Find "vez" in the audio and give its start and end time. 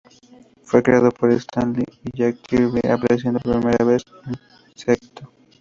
3.85-4.01